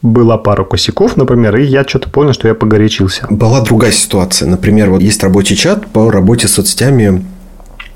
[0.01, 3.25] была пара косяков, например, и я что-то понял, что я погорячился.
[3.29, 4.47] Была другая ситуация.
[4.47, 7.25] Например, вот есть рабочий чат по работе с соцсетями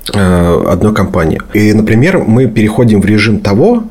[0.08, 1.40] одной компании.
[1.52, 3.84] И, например, мы переходим в режим того,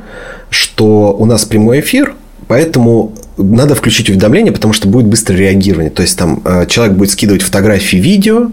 [0.50, 2.16] что у нас прямой эфир,
[2.48, 5.92] поэтому надо включить уведомления, потому что будет быстрое реагирование.
[5.92, 8.50] То есть там э, человек будет скидывать фотографии, видео,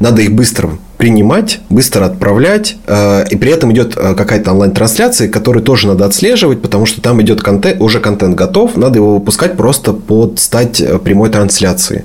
[0.00, 2.76] надо их быстро принимать, быстро отправлять.
[2.86, 7.20] Э, и при этом идет э, какая-то онлайн-трансляция, которую тоже надо отслеживать, потому что там
[7.22, 12.04] идет контент, уже контент готов, надо его выпускать просто под стать прямой трансляции.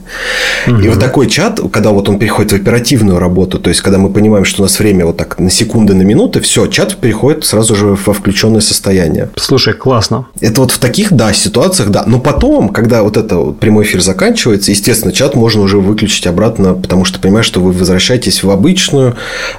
[0.67, 0.77] Угу.
[0.77, 4.09] И вот такой чат, когда вот он переходит в оперативную работу, то есть когда мы
[4.09, 7.75] понимаем, что у нас время вот так на секунды, на минуты, все, чат переходит сразу
[7.75, 9.29] же во включенное состояние.
[9.37, 10.27] Слушай, классно.
[10.41, 12.03] Это вот в таких, да, ситуациях, да.
[12.05, 16.73] Но потом, когда вот это вот прямой эфир заканчивается, естественно, чат можно уже выключить обратно,
[16.73, 19.15] потому что понимаешь, что вы возвращаетесь в обычный обычную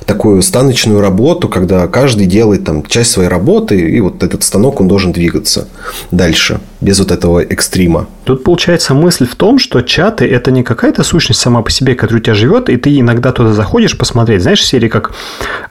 [0.07, 4.89] такую станочную работу, когда каждый делает там часть своей работы, и вот этот станок, он
[4.89, 5.69] должен двигаться
[6.11, 8.07] дальше, без вот этого экстрима.
[8.25, 12.21] Тут получается мысль в том, что чаты– это не какая-то сущность сама по себе, которая
[12.21, 14.43] у тебя живет, и ты иногда туда заходишь посмотреть.
[14.43, 15.13] Знаешь, серии, как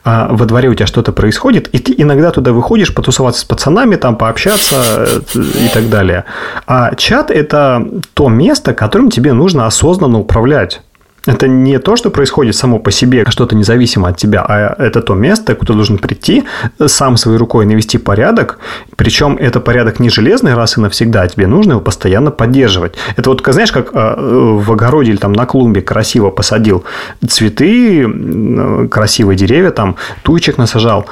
[0.04, 3.96] а, во дворе у тебя что-то происходит, и ты иногда туда выходишь потусоваться с пацанами,
[3.96, 6.24] там пообщаться э, и так далее.
[6.66, 10.80] А чат– это то место, которым тебе нужно осознанно управлять.
[11.26, 15.14] Это не то, что происходит само по себе, что-то независимо от тебя, а это то
[15.14, 16.44] место, куда должен прийти,
[16.86, 18.58] сам своей рукой навести порядок.
[18.96, 22.94] Причем это порядок не железный раз и навсегда, а тебе нужно его постоянно поддерживать.
[23.16, 26.84] Это вот, знаешь, как а, в огороде или там на клумбе красиво посадил
[27.28, 31.06] цветы, красивые деревья, там туйчик насажал.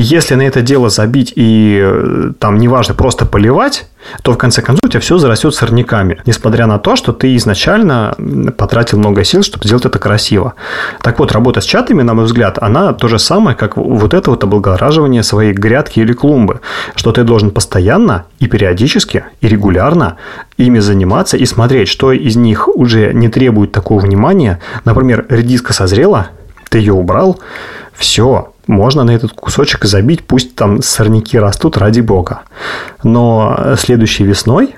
[0.00, 3.88] Если на это дело забить и э, там неважно просто поливать,
[4.22, 8.14] то в конце концов у тебя все зарастет сорняками, несмотря на то, что ты изначально
[8.56, 10.54] потратил много сил, чтобы сделать это красиво.
[11.02, 14.30] Так вот, работа с чатами, на мой взгляд, она то же самое, как вот это
[14.30, 16.60] вот облагораживание своей грядки или клумбы,
[16.94, 20.16] что ты должен постоянно и периодически, и регулярно
[20.58, 24.60] ими заниматься и смотреть, что из них уже не требует такого внимания.
[24.84, 26.28] Например, редиска созрела,
[26.70, 27.40] ты ее убрал,
[27.94, 32.42] все, можно на этот кусочек забить, пусть там сорняки растут, ради бога.
[33.02, 34.76] Но следующей весной,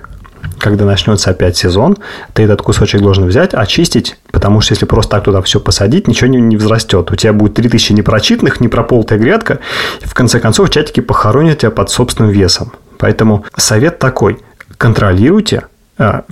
[0.59, 1.97] когда начнется опять сезон,
[2.33, 6.29] ты этот кусочек должен взять, очистить, потому что если просто так туда все посадить, ничего
[6.29, 7.11] не, не взрастет.
[7.11, 9.59] У тебя будет 3000 непрочитанных, непрополтая грядка,
[10.01, 12.73] и в конце концов чатики похоронят тебя под собственным весом.
[12.99, 14.39] Поэтому совет такой.
[14.79, 15.65] Контролируйте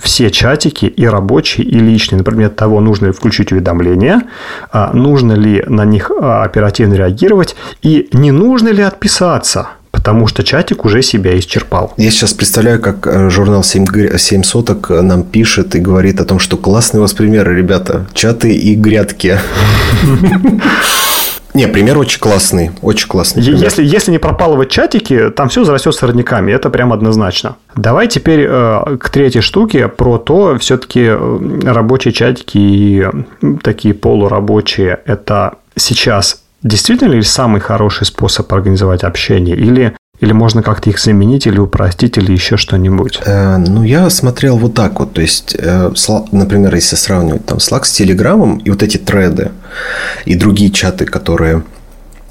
[0.01, 2.17] все чатики и рабочие, и личные.
[2.17, 4.23] Например, того, нужно ли включить уведомления,
[4.71, 10.43] а, нужно ли на них а, оперативно реагировать, и не нужно ли отписаться– потому что
[10.43, 11.93] чатик уже себя исчерпал.
[11.97, 16.39] Я сейчас представляю, как э, журнал 7, 7 соток нам пишет и говорит о том,
[16.39, 19.39] что классные у вас примеры, ребята, чаты и грядки.
[21.53, 23.43] Не, пример очень классный, очень классный.
[23.43, 23.63] Пример.
[23.63, 27.57] Если, если не пропалывать чатики, там все зарастет сорняками, это прям однозначно.
[27.75, 33.07] Давай теперь э, к третьей штуке про то, все-таки э, рабочие чатики и
[33.63, 39.55] такие полурабочие, это сейчас действительно ли самый хороший способ организовать общение?
[39.55, 43.19] Или или можно как-то их заменить, или упростить, или еще что-нибудь?
[43.25, 45.13] Э, ну, я смотрел вот так вот.
[45.13, 45.91] То есть, э,
[46.31, 49.51] например, если сравнивать там Slack с Telegram и вот эти треды
[50.25, 51.63] и другие чаты, которые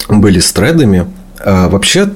[0.09, 1.07] были с тредами,
[1.41, 2.11] э, вообще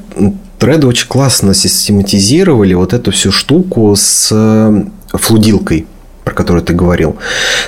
[0.58, 5.86] треды очень классно систематизировали вот эту всю штуку с э, флудилкой,
[6.24, 7.16] про которую ты говорил.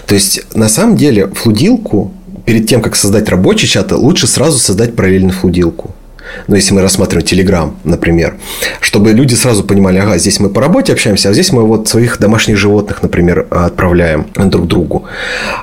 [0.07, 2.13] То есть, на самом деле, флудилку
[2.45, 5.95] перед тем, как создать рабочий чат, лучше сразу создать параллельно флудилку
[6.47, 8.37] ну, если мы рассматриваем Telegram, например,
[8.81, 12.19] чтобы люди сразу понимали, ага, здесь мы по работе общаемся, а здесь мы вот своих
[12.19, 15.05] домашних животных, например, отправляем друг другу.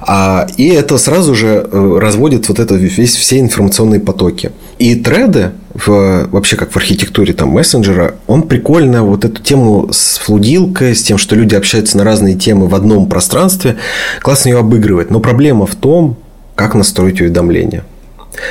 [0.01, 4.51] А, и это сразу же э, разводит вот это весь, все информационные потоки.
[4.79, 10.17] И треды, в, вообще как в архитектуре там мессенджера, он прикольно вот эту тему с
[10.17, 13.77] флудилкой, с тем, что люди общаются на разные темы в одном пространстве,
[14.21, 15.11] классно ее обыгрывает.
[15.11, 16.17] Но проблема в том,
[16.55, 17.83] как настроить уведомления.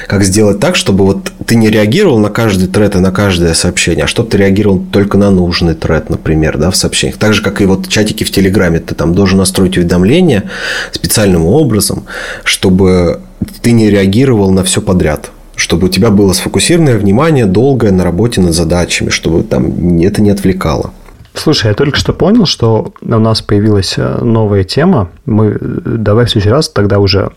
[0.07, 4.05] Как сделать так, чтобы вот ты не реагировал на каждый тред и на каждое сообщение,
[4.05, 7.19] а чтобы ты реагировал только на нужный тред, например, да, в сообщениях.
[7.19, 8.81] Так же, как и вот чатики в Телеграме.
[8.81, 10.45] Ты там должен настроить уведомления
[10.93, 12.05] специальным образом,
[12.45, 13.21] чтобы
[13.62, 18.40] ты не реагировал на все подряд чтобы у тебя было сфокусированное внимание долгое на работе
[18.40, 20.95] над задачами, чтобы там это не отвлекало.
[21.40, 25.09] Слушай, я только что понял, что у нас появилась э, новая тема.
[25.24, 27.31] Мы э, давай в следующий раз тогда уже,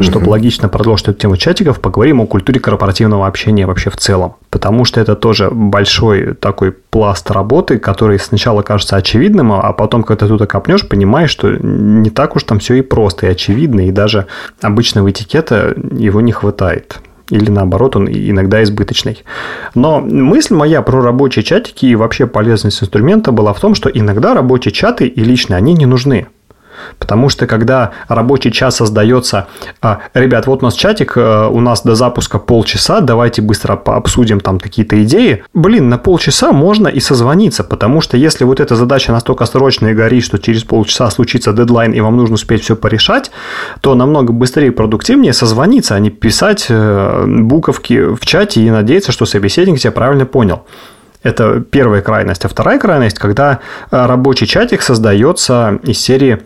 [0.00, 4.34] чтобы uh логично продолжить эту тему чатиков, поговорим о культуре корпоративного общения вообще в целом.
[4.50, 10.26] Потому что это тоже большой такой пласт работы, который сначала кажется очевидным, а потом, когда
[10.26, 13.92] ты туда копнешь, понимаешь, что не так уж там все и просто, и очевидно, и
[13.92, 14.26] даже
[14.62, 16.98] обычного этикета его не хватает
[17.30, 19.24] или наоборот, он иногда избыточный.
[19.74, 24.34] Но мысль моя про рабочие чатики и вообще полезность инструмента была в том, что иногда
[24.34, 26.26] рабочие чаты и личные, они не нужны.
[26.98, 29.46] Потому что когда рабочий час создается,
[29.80, 34.40] а, ребят, вот у нас чатик, э, у нас до запуска полчаса, давайте быстро обсудим
[34.40, 35.44] там какие-то идеи.
[35.54, 39.94] Блин, на полчаса можно и созвониться, потому что если вот эта задача настолько срочная и
[39.94, 43.30] горит, что через полчаса случится дедлайн и вам нужно успеть все порешать,
[43.80, 49.12] то намного быстрее и продуктивнее созвониться, а не писать э, буковки в чате и надеяться,
[49.12, 50.64] что собеседник тебя правильно понял.
[51.24, 52.44] Это первая крайность.
[52.44, 53.60] А вторая крайность, когда
[53.90, 56.42] э, рабочий чатик создается из серии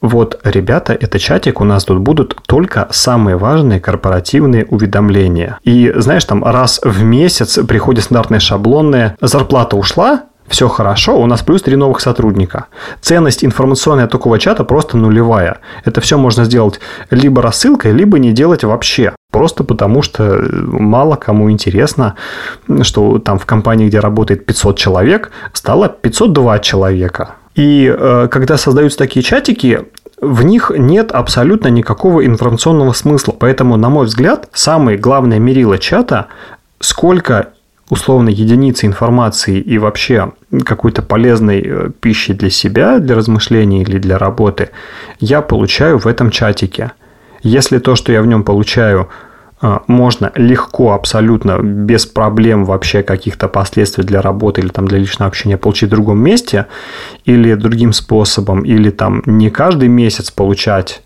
[0.00, 5.58] вот, ребята, это чатик, у нас тут будут только самые важные корпоративные уведомления.
[5.64, 11.42] И, знаешь, там раз в месяц приходит стандартная шаблонная зарплата ушла, все хорошо, у нас
[11.42, 12.66] плюс три новых сотрудника.
[13.00, 15.58] Ценность информационная такого чата просто нулевая.
[15.84, 16.78] Это все можно сделать
[17.10, 19.14] либо рассылкой, либо не делать вообще.
[19.32, 22.14] Просто потому, что мало кому интересно,
[22.82, 27.34] что там в компании, где работает 500 человек, стало 502 человека.
[27.56, 29.80] И э, когда создаются такие чатики,
[30.20, 33.34] в них нет абсолютно никакого информационного смысла.
[33.38, 36.26] Поэтому, на мой взгляд, самое главное мерило чата,
[36.80, 37.48] сколько
[37.88, 40.32] условно единицы информации и вообще
[40.64, 44.70] какой-то полезной э, пищи для себя, для размышлений или для работы
[45.18, 46.92] я получаю в этом чатике.
[47.42, 49.08] Если то, что я в нем получаю,
[49.86, 55.56] можно легко, абсолютно, без проблем вообще каких-то последствий для работы или там для личного общения
[55.56, 56.66] получить в другом месте
[57.24, 61.02] или другим способом, или там не каждый месяц получать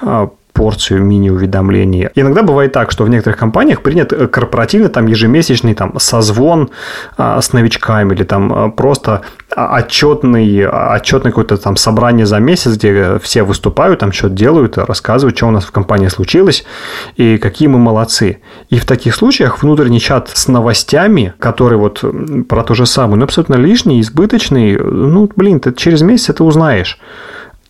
[0.00, 2.10] а, порцию мини-уведомлений.
[2.14, 6.68] Иногда бывает так, что в некоторых компаниях принят э, корпоративный там ежемесячный там созвон
[7.16, 9.22] а, с новичками или там а, просто
[9.56, 15.46] отчетный, отчетный какое-то там собрание за месяц, где все выступают, там что-то делают, рассказывают, что
[15.46, 16.66] у нас в компании случилось
[17.16, 18.40] и какие мы молодцы.
[18.68, 22.04] И в таких случаях внутренний чат с новостями, который вот
[22.50, 26.98] про то же самое, но абсолютно лишний, избыточный, ну, блин, ты через месяц это узнаешь.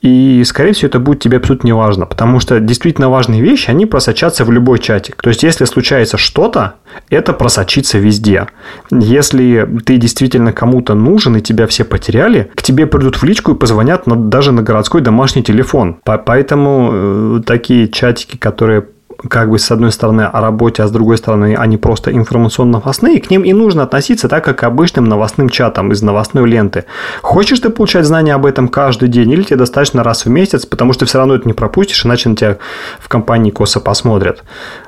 [0.02, 3.84] И, скорее всего, это будет тебе абсолютно не важно, потому что действительно важные вещи, они
[3.84, 5.20] просочатся в любой чатик.
[5.20, 6.74] То есть, если случается что-то,
[7.10, 8.46] это просочится везде.
[8.90, 13.58] Если ты действительно кому-то нужен и тебя все потеряли, к тебе придут в личку и
[13.58, 15.98] позвонят на, даже на городской домашний телефон.
[16.04, 18.86] Поэтому э, такие чатики, которые
[19.28, 23.30] как бы с одной стороны о работе, а с другой стороны они просто информационно-новостные, к
[23.30, 26.84] ним и нужно относиться так, как к обычным новостным чатам из новостной ленты.
[27.22, 30.92] Хочешь ты получать знания об этом каждый день, или тебе достаточно раз в месяц, потому
[30.92, 32.58] что все равно это не пропустишь, иначе на тебя
[32.98, 34.44] в компании косо посмотрят.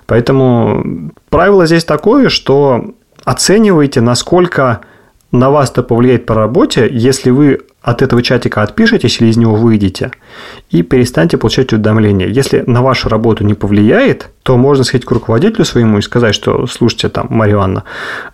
[0.07, 4.81] Поэтому правило здесь такое, что оценивайте, насколько
[5.31, 9.57] на вас это повлияет по работе, если вы от этого чатика отпишитесь или из него
[9.57, 10.13] выйдете
[10.71, 12.29] и перестаньте получать уведомления.
[12.29, 16.67] Если на вашу работу не повлияет, то можно сходить к руководителю своему и сказать, что,
[16.67, 17.85] слушайте, там, Мария Ивановна,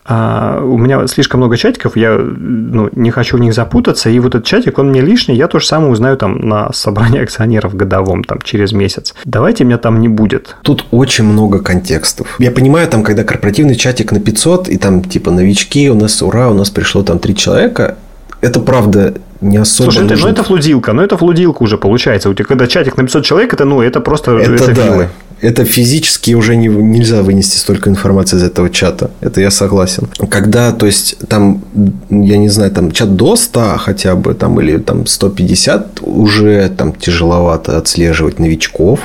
[0.04, 4.34] а, у меня слишком много чатиков, я ну, не хочу в них запутаться, и вот
[4.34, 8.24] этот чатик, он мне лишний, я то же самое узнаю там на собрании акционеров годовом,
[8.24, 9.14] там, через месяц.
[9.24, 10.56] Давайте меня там не будет.
[10.62, 12.36] Тут очень много контекстов.
[12.38, 16.48] Я понимаю, там, когда корпоративный чатик на 500, и там, типа, новички, у нас, ура,
[16.48, 17.96] у нас пришло там три человека,
[18.40, 20.26] это правда не особо Слушай, нужен.
[20.26, 22.28] ну это флудилка, ну это флудилка уже получается.
[22.28, 24.82] У тебя когда чатик на 500 человек, это ну это просто это, это да.
[24.82, 25.08] филы.
[25.40, 29.12] Это физически уже не, нельзя вынести столько информации из этого чата.
[29.20, 30.08] Это я согласен.
[30.28, 31.62] Когда, то есть, там,
[32.10, 36.92] я не знаю, там чат до 100 хотя бы, там, или там 150, уже там
[36.92, 38.98] тяжеловато отслеживать новичков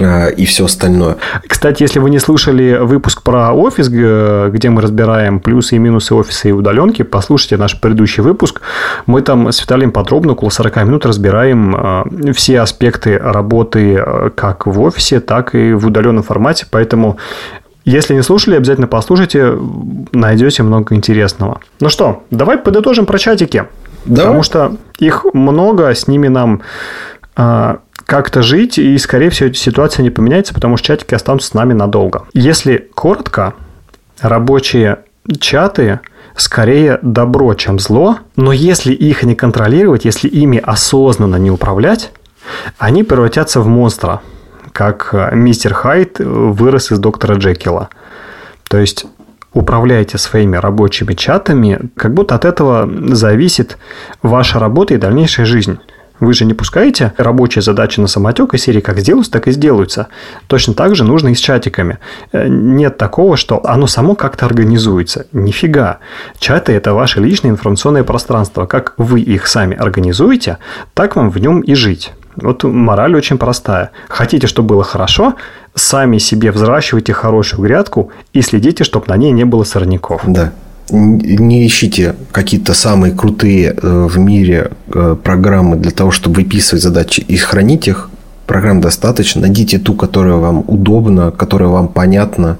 [0.00, 1.16] и все остальное.
[1.46, 6.48] Кстати, если вы не слушали выпуск про офис, где мы разбираем плюсы и минусы офиса
[6.48, 8.60] и удаленки, послушайте наш предыдущий выпуск.
[9.06, 14.66] Мы там с Виталием подробно, около 40 минут, разбираем э, все аспекты работы э, как
[14.66, 16.66] в офисе, так и в удаленном формате.
[16.70, 17.18] Поэтому
[17.84, 19.58] если не слушали, обязательно послушайте,
[20.12, 21.60] найдете много интересного.
[21.80, 23.64] Ну что, давай подытожим про чатики.
[24.06, 24.24] Давай.
[24.24, 26.62] Потому что их много, с ними нам
[27.22, 31.72] а, как-то жить, и, скорее всего, ситуация не поменяется, потому что чатики останутся с нами
[31.72, 32.24] надолго.
[32.32, 33.54] Если коротко,
[34.20, 34.98] рабочие
[35.40, 36.00] чаты
[36.36, 42.10] скорее добро, чем зло, но если их не контролировать, если ими осознанно не управлять,
[42.78, 44.20] они превратятся в монстра,
[44.72, 47.88] как э, мистер Хайт вырос из доктора Джекила.
[48.68, 49.06] То есть
[49.52, 53.78] управляете своими рабочими чатами, как будто от этого зависит
[54.22, 55.78] ваша работа и дальнейшая жизнь.
[56.24, 60.08] Вы же не пускаете рабочие задачи на самотек, и серии как сделаются, так и сделаются.
[60.46, 61.98] Точно так же нужно и с чатиками.
[62.32, 65.26] Э, нет такого, что оно само как-то организуется.
[65.32, 65.98] Нифига.
[66.38, 68.66] Чаты– это ваше личное информационное пространство.
[68.66, 70.58] Как вы их сами организуете,
[70.94, 72.12] так вам в нем и жить.
[72.36, 73.90] Вот мораль очень простая.
[74.08, 75.34] Хотите, чтобы было хорошо,
[75.74, 80.22] сами себе взращивайте хорошую грядку и следите, чтобы на ней не было сорняков.
[80.26, 80.52] Да
[80.90, 87.20] не ищите какие-то самые крутые э, в мире э, программы для того, чтобы выписывать задачи
[87.20, 88.10] и хранить их.
[88.46, 89.40] Программ достаточно.
[89.40, 92.58] Найдите ту, которая вам удобна, которая вам понятна,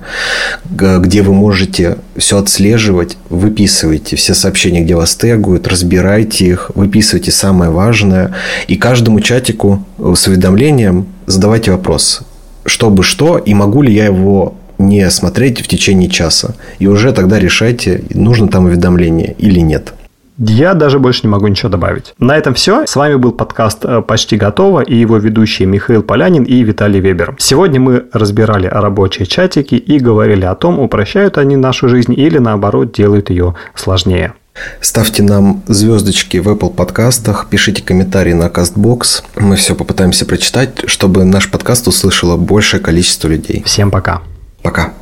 [0.64, 3.18] где вы можете все отслеживать.
[3.28, 8.32] Выписывайте все сообщения, где вас тегуют, разбирайте их, выписывайте самое важное.
[8.66, 12.22] И каждому чатику с уведомлением задавайте вопрос,
[12.64, 16.54] чтобы что, и могу ли я его не смотреть в течение часа.
[16.78, 19.94] И уже тогда решайте, нужно там уведомление или нет.
[20.36, 22.12] Я даже больше не могу ничего добавить.
[22.18, 22.86] На этом все.
[22.86, 27.36] С вами был подкаст э, «Почти готово» и его ведущие Михаил Полянин и Виталий Вебер.
[27.38, 32.92] Сегодня мы разбирали рабочие чатики и говорили о том, упрощают они нашу жизнь или наоборот
[32.92, 34.34] делают ее сложнее.
[34.80, 39.24] Ставьте нам звездочки в Apple подкастах, пишите комментарии на CastBox.
[39.36, 43.62] Мы все попытаемся прочитать, чтобы наш подкаст услышало большее количество людей.
[43.64, 44.22] Всем пока.
[44.64, 44.94] Пока.